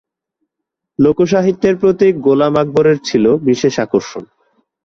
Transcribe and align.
লোকসাহিত্যের 0.99 1.75
প্রতি 1.77 2.07
গোলাম 2.25 2.53
আকবরের 2.61 2.97
ছিল 3.07 3.25
বিশেষ 3.47 3.73
আকর্ষণ। 3.79 4.23